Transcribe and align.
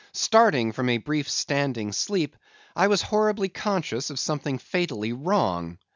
Starting 0.13 0.71
from 0.71 0.89
a 0.89 0.97
brief 0.97 1.29
standing 1.29 1.91
sleep, 1.91 2.35
I 2.75 2.87
was 2.87 3.03
horribly 3.03 3.49
conscious 3.49 4.09
of 4.09 4.19
something 4.19 4.57
fatally 4.57 5.13
wrong. 5.13 5.77